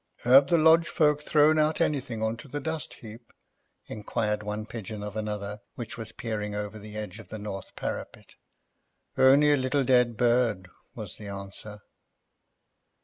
"Have 0.23 0.47
the 0.47 0.57
lodge 0.57 0.87
folk 0.87 1.21
thrown 1.21 1.59
out 1.59 1.79
anything 1.79 2.23
on 2.23 2.35
to 2.37 2.47
the 2.47 2.59
dust 2.59 2.95
heap?" 2.95 3.31
inquired 3.85 4.41
one 4.41 4.65
pigeon 4.65 5.03
of 5.03 5.15
another 5.15 5.61
which 5.75 5.95
was 5.95 6.11
peering 6.11 6.55
over 6.55 6.79
the 6.79 6.97
edge 6.97 7.19
of 7.19 7.27
the 7.29 7.37
north 7.37 7.75
parapet. 7.75 8.33
"Only 9.15 9.51
a 9.53 9.57
little 9.57 9.83
dead 9.83 10.17
bird," 10.17 10.71
was 10.95 11.17
the 11.17 11.27
answer. 11.27 11.81